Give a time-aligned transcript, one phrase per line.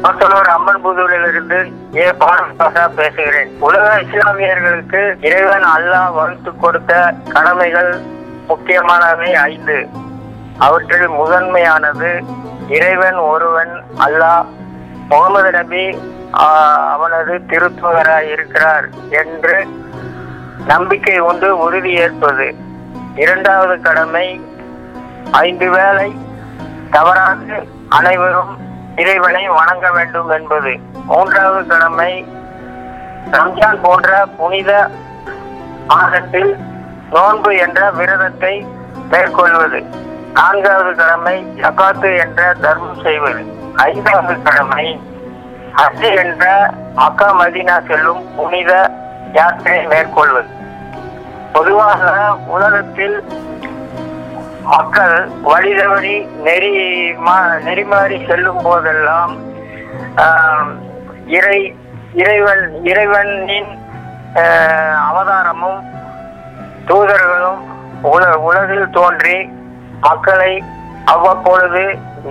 [0.00, 2.10] மற்றொரு அம்மன் புதூரிலிருந்து ஏ.
[2.10, 3.56] பாரா பேசுகிறேன்.
[3.60, 8.00] உலக இஸ்லாமியர்களுக்கு இறைவன் அல்லாஹ் வகுத்து கொடுத்த கடமைகள்
[8.46, 9.88] முக்கியமானவை ஐந்து.
[10.58, 12.24] அவற்றில் முதன்மையானது
[12.68, 14.44] இறைவன் ஒருவன் அல்லாஹ்.
[15.08, 15.98] முகமது நபி
[16.30, 19.66] அவனது திருத்துவராய் இருக்கிறார் என்று
[20.66, 22.54] நம்பிக்கை உண்டு உறுதி ஏற்பது.
[23.14, 24.40] இரண்டாவது கடமை
[25.30, 26.16] ஐந்து வேளை
[26.90, 28.67] தவறாக அனைவரும்
[28.98, 30.72] இறைவனை வணங்க வேண்டும் என்பது.
[31.06, 32.10] மூன்றாவது கடமை
[33.30, 34.72] ரம்ஜான் போன்ற புனித
[35.86, 36.56] மாதத்தில்
[37.10, 38.66] நோன்பு என்ற விரதத்தை
[39.10, 39.80] மேற்கொள்வது.
[40.32, 43.42] நான்காவது கடமை ஜகாத்து என்ற தர்மம் செய்வது.
[43.76, 45.00] ஐந்தாவது கடமை
[45.76, 46.44] ஹஜ் என்ற
[46.94, 48.90] மக்கா மதினா செல்லும் புனித
[49.32, 50.50] யாத்திரை மேற்கொள்வது.
[51.52, 52.02] பொதுவாக
[52.46, 53.16] உலகத்தில்
[54.68, 55.14] மக்கள்
[55.44, 56.72] வழிதவறி நெறி
[57.18, 59.34] மா- நெறிமாறி செல்லும் போதெல்லாம்
[61.26, 61.58] இறை
[62.12, 63.70] இறைவன் இறைவனின்
[65.08, 65.80] அவதாரமும்
[66.86, 67.62] தூதர்களும்
[68.04, 69.38] உல உலகில் தோன்றி
[70.00, 70.52] மக்களை
[71.04, 71.82] அவ்வப்பொழுது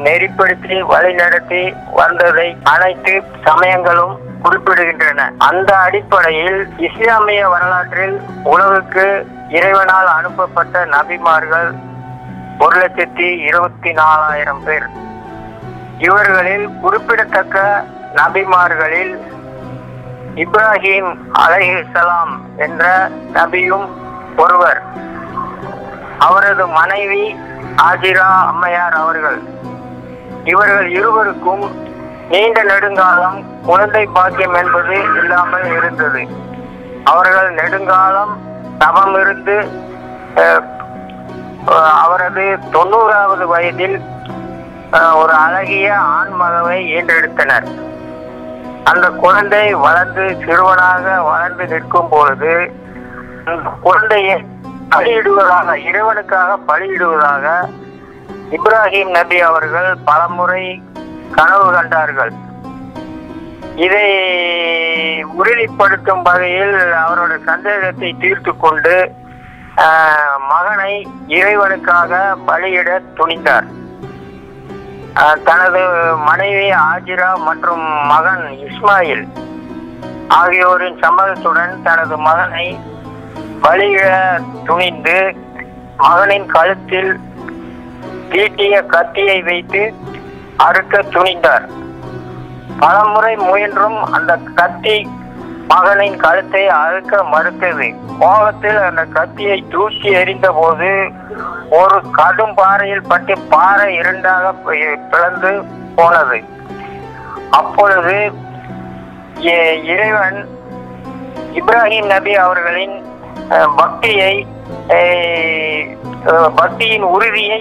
[0.04, 3.14] நெறிப்படுத்தி வழிநடத்தி வந்ததை அனைத்து
[3.46, 5.22] சமயங்களும் குறிப்பிடுகின்றன.
[5.38, 9.06] அந்த அடிப்படையில் இஸ்லாமிய வரலாற்றில் உலகுக்கு
[9.50, 11.70] இறைவனால் அனுப்பப்பட்ட நபிமார்கள்
[12.60, 14.88] ஒரு லட்சத்தி இருபத்தி நாலாயிரம் பேர்.
[15.98, 17.58] இவர்களில் குறிப்பிடத்தக்க
[18.16, 19.14] நபிமார்களில்
[20.36, 22.84] இப்ராஹிம் அலைஹிஸ்ஸலாம் என்ற
[23.34, 23.88] நபியும்
[24.38, 24.82] ஒருவர்.
[26.20, 27.24] அவரது மனைவி
[27.84, 29.40] ஆஜிரா அம்மையார் அவர்கள்.
[30.44, 31.66] இவர்கள் இருவருக்கும்
[32.30, 36.22] நீண்ட நெடுங்காலம் குழந்தை பாக்கியம் என்பது இல்லாமல் இருந்தது.
[37.04, 38.34] அவர்கள் நெடுங்காலம்
[38.78, 39.56] தவம் இருந்து
[40.36, 40.64] அஹ்,
[41.76, 43.98] அவரது தொண்ணூறாவது வயதில்
[45.14, 47.68] ஒரு அழகிய ஆண் மகவை ஈன்றெடுத்தனர்
[48.84, 52.54] அந்த குழந்தை வளர்ந்து சிறுவனாக வளர்ந்து நிற்கும் பொழுது
[53.46, 54.46] அந்த குழந்தையை
[54.90, 57.46] பலியிடுவதாக இறைவனுக்காக பலியிடுவதாக
[58.52, 60.84] இப்ராஹிம் நபி அவர்கள் பலமுறை
[61.32, 62.34] கனவு கண்டார்கள்.
[63.76, 64.08] இதை
[65.24, 69.16] உறுதிப்படுத்தும் வகையில் அவரோட சந்தேகத்தை தீர்த்து கொண்டு
[70.78, 70.98] மகனை
[71.36, 72.12] இறைவனுக்காக
[72.48, 73.68] பலியிட துணிந்தார்.
[75.48, 75.82] தனது
[76.28, 79.24] மனைவி ஆஜிரா மற்றும் மகன் இஸ்மாயில்
[80.40, 82.68] ஆகியோரின் சம்மதத்துடன் தனது மகனை
[83.64, 84.06] பலியிட
[84.68, 85.18] துணிந்து
[86.06, 87.12] மகனின் கழுத்தில்
[88.34, 89.84] தீட்டிய கத்தியை வைத்து
[90.68, 91.68] அறுக்க துணிந்தார்.
[92.84, 94.98] பலமுறை முயன்றும் அந்த கத்தி
[95.68, 97.88] மகனின் கழுத்தை அறுக்க மறுத்தது.
[98.20, 100.90] கோபத்தில் அந்த கத்தியை தூக்கி எறிந்த போது
[101.70, 104.52] ஒரு கடும் பாறையில் பட்டு பாறை இரண்டாக
[105.12, 105.52] பிளந்து
[105.96, 106.40] போனது.
[107.52, 108.16] அப்பொழுது
[109.84, 110.40] இறைவன்
[111.54, 112.96] இப்ராஹிம் நபி அவர்களின்
[113.76, 114.34] பக்தியை
[116.58, 117.60] பக்தியின் உறுதியை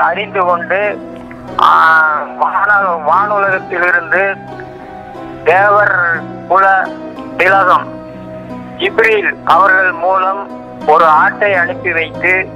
[0.00, 0.80] அறிந்து கொண்டு
[2.36, 4.22] வான- வானுலகத்திலிருந்து
[5.44, 5.96] தேவர்
[6.48, 6.66] குல
[7.42, 7.86] திலகம்
[8.78, 10.50] இப்ரில் அவர்கள் மூலம்
[10.86, 12.46] ஒரு ஆட்டை அனுப்பி வைத்து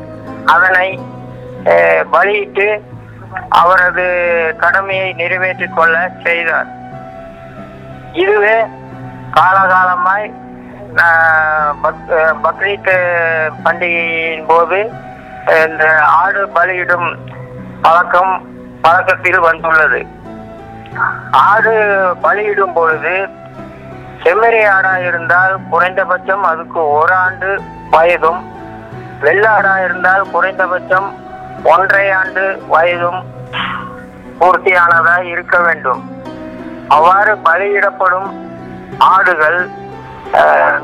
[0.44, 1.00] அதனை
[2.10, 2.82] பலியிட்டு
[3.48, 4.04] அவரது
[4.58, 6.66] கடமையை நிறைவேற்றிக் கொள்ள செய்தார்.
[8.12, 8.62] இதுவே
[9.34, 10.32] காலகாலமாய்
[11.82, 14.90] பக்- பக்ரீத் பண்டிகையின் போது
[15.66, 17.16] இந்த ஆடு பலியிடும்
[17.82, 18.48] பழக்கம்
[18.82, 20.06] பழக்கத்தில் வந்துள்ளது.
[21.30, 21.72] ஆடு
[22.22, 23.44] பலியிடும் பொழுது
[24.26, 27.60] செம்மறி ஆடா இருந்தால் குறைந்தபட்சம் அதுக்கு ஒரு ஆண்டு
[27.90, 28.40] வயதும்
[29.20, 31.08] வெள்ளாடா இருந்தால் குறைந்தபட்சம்
[31.64, 33.20] ஒன்றரை ஆண்டு வயதும்
[34.40, 36.02] பூர்த்தியானதா இருக்க வேண்டும்.
[36.88, 38.28] அவ்வாறு பலியிடப்படும்
[38.98, 39.70] ஆடுகள்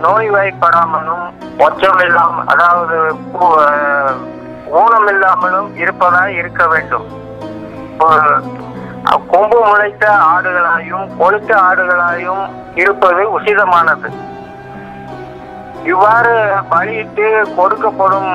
[0.01, 1.25] நோய்வாய்ப்படாமலும்
[1.59, 4.17] ஒச்சம் அதாவது பூ- அஹ்,
[4.67, 7.07] ஊனம் இல்லாமலும் இருப்பதா இருக்க வேண்டும்.
[9.33, 12.45] கொம்பு முளைத்த ஆடுகளாயும் கொளுத்த ஆடுகளாயும்
[12.83, 14.09] இருப்பது உசிதமானது.
[15.93, 16.35] இவ்வாறு
[16.73, 17.27] பலியிட்டு
[17.57, 18.33] கொடுக்கப்படும்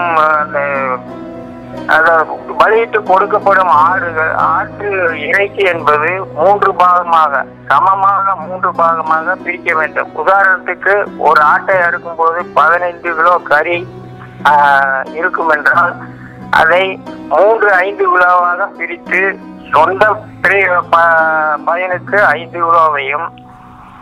[2.62, 4.88] பலியிட்டு கொடுக்கப்படும் ஆடுகள் ஆட்டு
[5.28, 10.12] இறைச்சி என்பது மூன்று பாகமாக சமமாக மூன்று பாகமாக பிரிக்க வேண்டும்.
[10.22, 10.96] உதாரணத்துக்கு
[11.28, 13.78] ஒரு ஆட்டை அறுக்கும் போது பதினைந்து கிலோ கறி
[15.20, 15.94] இருக்கும் என்றால்
[16.62, 16.84] அதை
[17.36, 19.22] மூன்று ஐந்து கிலோவாக பிரித்து
[19.72, 20.04] சொந்த
[20.48, 21.00] பிரி- ப-
[21.66, 23.26] பையனுக்கு ஐந்து கிலோவையும்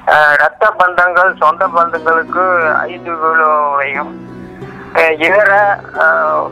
[0.07, 2.43] ரத்த இரத்த பந்தங்கள் சொந்த பந்தங்களுக்கு
[2.81, 4.11] ஐந்து கிலோவையும்
[5.17, 5.51] இதர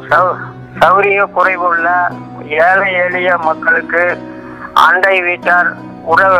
[0.10, 0.38] சௌ-
[0.81, 1.88] சௌரிய குறைவுள்ள
[2.62, 4.04] ஏழை எளிய மக்களுக்கு
[4.74, 5.69] அண்டை வீட்டார்
[6.06, 6.40] உறவு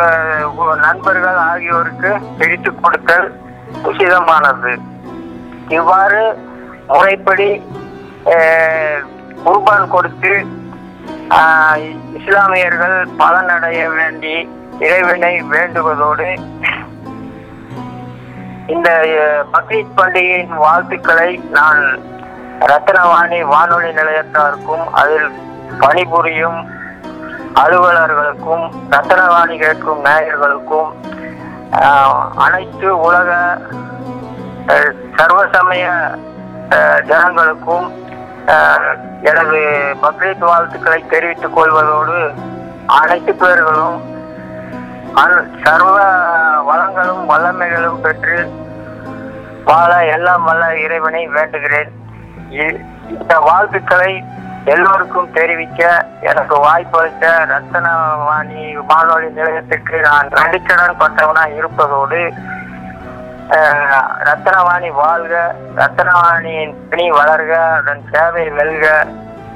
[0.76, 3.28] நண்பர்கள் ஆகியோருக்கு பிரித்து கொடுத்தல்
[3.84, 4.72] உசிதமானது.
[5.68, 6.24] இவ்வாறு
[6.86, 7.48] முறைப்படி
[8.26, 9.00] அஹ்,
[9.44, 10.32] குர்பான் கொடுத்து
[12.18, 14.34] இஸ்லாமியர்கள் பலனடைய வேண்டி
[14.78, 16.28] இறைவனை வேண்டுவதோடு
[18.68, 18.88] இந்த
[19.52, 21.80] பக்ரீத் பண்டிகையின் வாழ்த்துக்களை நான்
[22.70, 25.28] ரத்னவாணி வானொலி நிலையத்தாருக்கும் அதில்
[25.80, 26.60] பணிபுரியும்
[27.54, 30.90] அலுவலர்களுக்கும் ரத்தனவாணி கேட்கும் நேயர்களுக்கும்
[31.80, 33.30] ஆஹ், அனைத்து உலக
[34.68, 35.84] அஹ், சர்வசமய
[36.70, 37.86] அஹ், ஜனங்களுக்கும்
[39.22, 39.58] எனது
[40.02, 42.32] பக்ரீத் வாழ்த்துக்களை தெரிவித்துக் கொள்வதோடு
[42.86, 44.12] அனைத்து பேர்களும்
[45.64, 45.98] சர்வ
[46.62, 48.52] வளங்களும் வல்லமைகளும் பெற்று
[49.64, 51.90] வாழ எல்லாம் வல்ல இறைவனை வேண்டுகிறேன்.
[52.50, 54.24] இ- இந்த வாழ்த்துக்களை
[54.64, 62.32] எல்லோருக்கும் தெரிவிக்க எனக்கு வாய்ப்பளித்த ரத்தனவாணி வானொலி நிலையத்திற்கு நான் நடிக்கடன் பட்டவனா இருப்பதோடு
[63.48, 69.06] ரத்தனவாணி வாழ்க ரத்தனவாணியின் பணி வளர்க அதன் சேவை வெல்க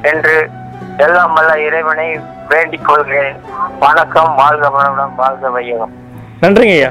[0.02, 0.50] என்று
[0.96, 3.37] எல்லாம் வல்ல இறைவனை வேண்டிக் கொள்கிறேன்.
[3.79, 5.93] வணக்கம் வாழ்க வளமுடன் வாழ்க வையகம்.
[6.40, 6.90] நன்றிங்க ஐயா